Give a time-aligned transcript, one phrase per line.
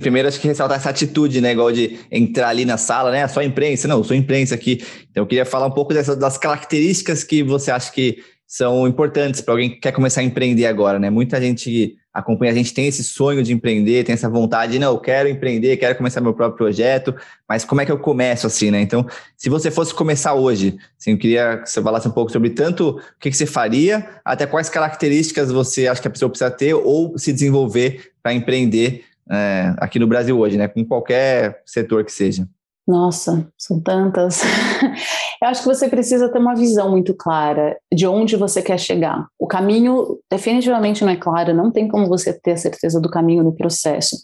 [0.00, 1.50] Primeiro, acho que ressaltar essa atitude, né?
[1.50, 3.26] Igual de entrar ali na sala, né?
[3.26, 3.88] Só imprensa.
[3.88, 4.80] Não, sou imprensa aqui.
[5.10, 9.40] Então, eu queria falar um pouco dessas, das características que você acha que são importantes
[9.40, 11.10] para alguém que quer começar a empreender agora, né?
[11.10, 15.00] Muita gente acompanha, a gente tem esse sonho de empreender, tem essa vontade, não, eu
[15.00, 17.14] quero empreender, quero começar meu próprio projeto,
[17.48, 18.80] mas como é que eu começo assim, né?
[18.80, 19.04] Então,
[19.36, 22.90] se você fosse começar hoje, assim, eu queria que você falasse um pouco sobre tanto
[22.90, 26.72] o que, que você faria, até quais características você acha que a pessoa precisa ter
[26.72, 30.68] ou se desenvolver para empreender é, aqui no Brasil hoje, né?
[30.68, 32.48] Com qualquer setor que seja.
[32.86, 34.42] Nossa, são tantas.
[35.40, 39.26] Eu acho que você precisa ter uma visão muito clara de onde você quer chegar.
[39.38, 43.44] O caminho definitivamente não é claro, não tem como você ter a certeza do caminho
[43.44, 44.16] no processo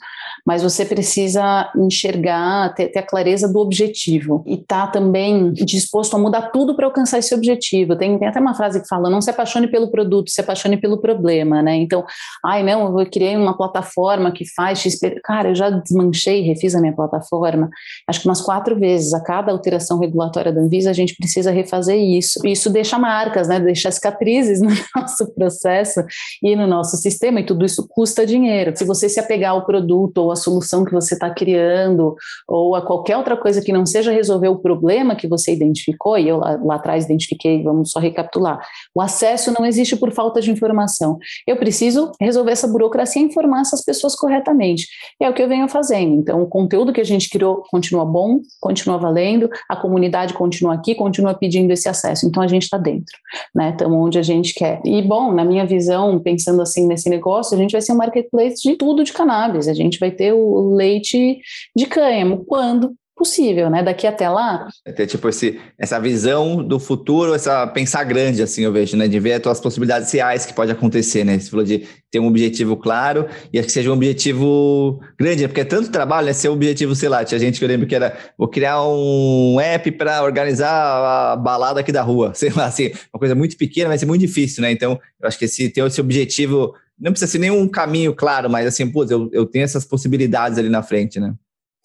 [0.46, 6.18] mas você precisa enxergar, ter, ter a clareza do objetivo e tá também disposto a
[6.18, 7.96] mudar tudo para alcançar esse objetivo.
[7.96, 11.00] Tem, tem até uma frase que fala: não se apaixone pelo produto, se apaixone pelo
[11.00, 11.76] problema, né?
[11.76, 12.04] Então,
[12.44, 15.20] ai, não, eu criei uma plataforma que faz XP.
[15.24, 17.70] Cara, eu já desmanchei, refiz a minha plataforma,
[18.06, 19.14] acho que umas quatro vezes.
[19.14, 22.46] A cada alteração regulatória da Anvisa, a gente precisa refazer isso.
[22.46, 23.58] Isso deixa marcas, né?
[23.58, 26.04] Deixa cicatrizes no nosso processo
[26.42, 28.76] e no nosso sistema, e tudo isso custa dinheiro.
[28.76, 32.14] Se você se apegar ao produto ou a solução que você está criando,
[32.46, 36.28] ou a qualquer outra coisa que não seja resolver o problema que você identificou, e
[36.28, 38.60] eu lá, lá atrás identifiquei, vamos só recapitular.
[38.94, 41.18] O acesso não existe por falta de informação.
[41.46, 44.86] Eu preciso resolver essa burocracia e informar essas pessoas corretamente.
[45.20, 46.14] E é o que eu venho fazendo.
[46.14, 50.94] Então, o conteúdo que a gente criou continua bom, continua valendo, a comunidade continua aqui,
[50.94, 52.26] continua pedindo esse acesso.
[52.26, 53.16] Então, a gente está dentro,
[53.54, 53.70] né?
[53.70, 54.80] Estamos onde a gente quer.
[54.84, 58.62] E, bom, na minha visão, pensando assim nesse negócio, a gente vai ser um marketplace
[58.62, 59.68] de tudo de cannabis.
[59.68, 61.38] A gente vai ter o leite
[61.76, 62.44] de cânhamo.
[62.44, 62.94] Quando?
[63.16, 63.82] possível, né?
[63.82, 64.68] Daqui até lá.
[64.84, 69.06] É ter tipo esse, essa visão do futuro, essa pensar grande, assim, eu vejo, né?
[69.06, 71.38] De ver as possibilidades reais que pode acontecer, né?
[71.38, 75.48] Você falou de ter um objetivo claro e que seja um objetivo grande, né?
[75.48, 76.32] porque é tanto trabalho, né?
[76.32, 79.60] Ser um objetivo, sei lá, tinha gente que eu lembro que era vou criar um
[79.60, 83.88] app para organizar a balada aqui da rua, sei lá, assim, uma coisa muito pequena,
[83.88, 84.72] vai ser muito difícil, né?
[84.72, 88.66] Então, eu acho que esse ter esse objetivo não precisa ser nenhum caminho claro, mas
[88.66, 91.34] assim, putz, eu, eu tenho essas possibilidades ali na frente, né?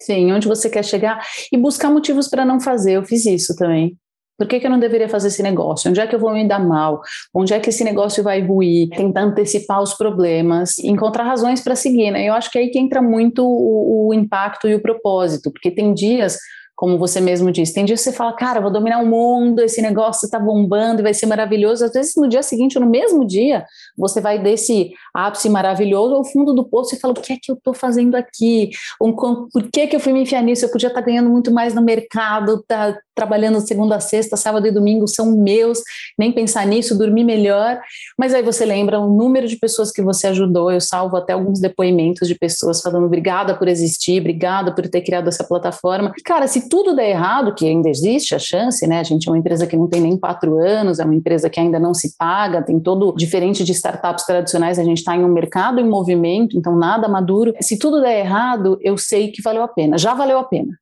[0.00, 1.22] Sim, onde você quer chegar
[1.52, 2.92] e buscar motivos para não fazer.
[2.92, 3.98] Eu fiz isso também.
[4.38, 5.90] Por que, que, eu não deveria fazer esse negócio?
[5.90, 7.02] Onde é que eu vou me dar mal?
[7.34, 8.88] Onde é que esse negócio vai ruir?
[8.88, 12.24] Tentar antecipar os problemas, encontrar razões para seguir, né?
[12.24, 15.70] Eu acho que é aí que entra muito o, o impacto e o propósito, porque
[15.70, 16.38] tem dias
[16.80, 17.74] como você mesmo disse.
[17.74, 21.02] Tem dias que você fala, cara, vou dominar o mundo, esse negócio está bombando e
[21.02, 21.84] vai ser maravilhoso.
[21.84, 23.66] Às vezes, no dia seguinte ou no mesmo dia,
[23.98, 27.52] você vai desse ápice maravilhoso ao fundo do poço e fala, o que é que
[27.52, 28.70] eu estou fazendo aqui?
[28.98, 30.64] Por que, que eu fui me enfiar nisso?
[30.64, 34.66] Eu podia estar tá ganhando muito mais no mercado, tá trabalhando segunda a sexta, sábado
[34.66, 35.80] e domingo são meus,
[36.18, 37.80] nem pensar nisso, dormir melhor.
[38.18, 40.70] Mas aí você lembra o número de pessoas que você ajudou.
[40.70, 45.28] Eu salvo até alguns depoimentos de pessoas falando obrigada por existir, obrigada por ter criado
[45.28, 46.12] essa plataforma.
[46.24, 49.00] Cara, se tudo der errado, que ainda existe a chance, né?
[49.00, 51.60] A gente é uma empresa que não tem nem quatro anos, é uma empresa que
[51.60, 55.28] ainda não se paga, tem todo diferente de startups tradicionais, a gente está em um
[55.28, 57.52] mercado em movimento, então nada maduro.
[57.60, 60.80] Se tudo der errado, eu sei que valeu a pena, já valeu a pena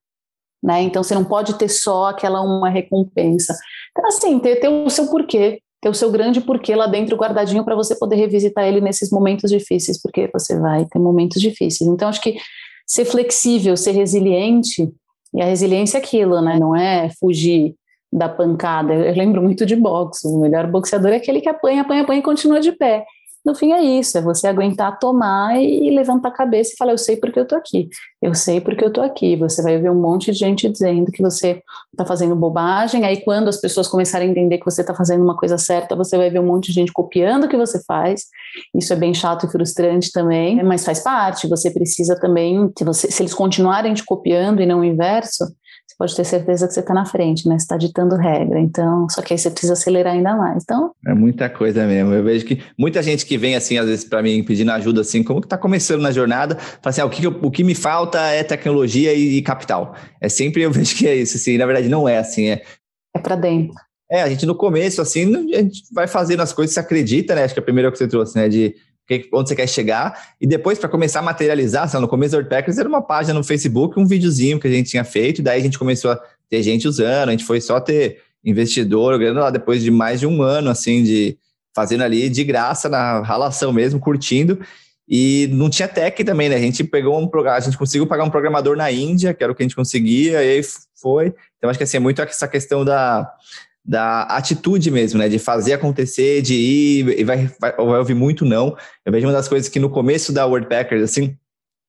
[0.62, 0.82] né?
[0.82, 3.56] Então você não pode ter só aquela uma recompensa.
[3.91, 7.64] Então, assim, ter, ter o seu porquê, ter o seu grande porquê lá dentro guardadinho
[7.64, 11.88] para você poder revisitar ele nesses momentos difíceis, porque você vai ter momentos difíceis.
[11.88, 12.36] Então, acho que
[12.86, 14.91] ser flexível, ser resiliente,
[15.34, 16.58] e a resiliência é aquilo, né?
[16.58, 17.75] Não é fugir
[18.12, 18.94] da pancada.
[18.94, 20.26] Eu lembro muito de boxe.
[20.26, 23.04] O melhor boxeador é aquele que apanha, apanha, apanha e continua de pé.
[23.48, 26.98] No fim é isso, é você aguentar tomar e levantar a cabeça e falar, eu
[26.98, 27.88] sei porque eu tô aqui,
[28.20, 29.36] eu sei porque eu tô aqui.
[29.36, 33.48] Você vai ver um monte de gente dizendo que você está fazendo bobagem, aí quando
[33.48, 36.41] as pessoas começarem a entender que você está fazendo uma coisa certa, você vai ver
[36.41, 38.25] um monte de gente copiando o que você faz.
[38.75, 41.48] Isso é bem chato e frustrante também, mas faz parte.
[41.48, 45.47] Você precisa também, se, você, se eles continuarem te copiando e não o inverso,
[45.97, 47.59] pode ter certeza que você está na frente, né?
[47.59, 48.60] Você está ditando regra.
[48.60, 50.62] Então, só que aí você precisa acelerar ainda mais.
[50.62, 50.93] Então.
[51.06, 52.12] É muita coisa mesmo.
[52.12, 55.22] Eu vejo que muita gente que vem assim, às vezes, para mim, pedindo ajuda, assim,
[55.22, 58.21] como que está começando na jornada, fala assim: ah, o, que, o que me falta
[58.21, 59.94] é tecnologia e, e, capital.
[60.20, 61.56] É sempre eu vejo que é isso, assim.
[61.56, 62.49] Na verdade, não é assim.
[62.49, 62.62] É,
[63.14, 63.75] é para dentro.
[64.11, 67.44] É, a gente no começo, assim, a gente vai fazendo as coisas, se acredita, né?
[67.44, 68.49] Acho que é a primeira que você trouxe, né?
[68.49, 68.75] De
[69.32, 72.88] onde você quer chegar, e depois para começar a materializar, no começo do WordPackers era
[72.88, 75.78] uma página no Facebook, um videozinho que a gente tinha feito, e daí a gente
[75.78, 80.20] começou a ter gente usando, a gente foi só ter investidor, lá depois de mais
[80.20, 81.38] de um ano, assim, de
[81.75, 84.58] fazendo ali de graça, na relação mesmo, curtindo,
[85.08, 86.56] e não tinha tech também, né?
[86.56, 89.50] A gente pegou um programa, a gente conseguiu pagar um programador na Índia, que era
[89.50, 90.62] o que a gente conseguia, e aí
[91.00, 91.32] foi.
[91.56, 93.31] Então, acho que assim, é muito essa questão da,
[93.88, 95.31] da atitude mesmo, né?
[95.31, 98.76] De fazer acontecer, de ir, e vai, vai, vai ouvir muito não.
[99.02, 101.35] Eu vejo uma das coisas que no começo da WordPackers, assim,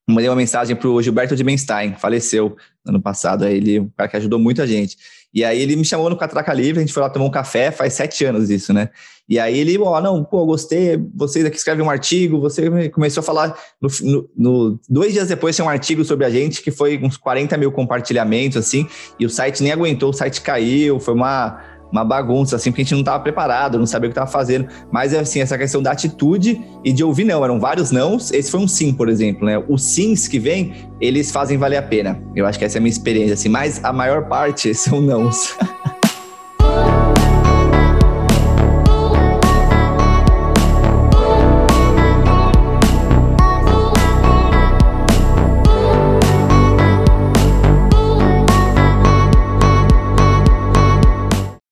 [0.09, 2.55] mandei uma mensagem pro Gilberto de Benstein, faleceu
[2.87, 4.95] ano passado, aí ele, um cara que ajudou muito a gente.
[5.33, 7.69] E aí ele me chamou no Catraca Livre, a gente foi lá tomar um café,
[7.69, 8.89] faz sete anos isso, né?
[9.27, 13.21] E aí ele, ó, oh, não, pô, gostei, vocês aqui escrevem um artigo, você começou
[13.21, 16.71] a falar, no, no, no, dois dias depois tinha um artigo sobre a gente, que
[16.71, 18.87] foi uns 40 mil compartilhamentos, assim,
[19.19, 22.85] e o site nem aguentou, o site caiu, foi uma uma bagunça, assim, porque a
[22.85, 24.67] gente não estava preparado, não sabia o que estava fazendo.
[24.91, 27.43] Mas, assim, essa questão da atitude e de ouvir não.
[27.43, 28.31] Eram vários nãos.
[28.31, 29.61] Esse foi um sim, por exemplo, né?
[29.67, 32.21] Os sims que vêm, eles fazem valer a pena.
[32.35, 33.49] Eu acho que essa é a minha experiência, assim.
[33.49, 35.55] Mas a maior parte são nãos.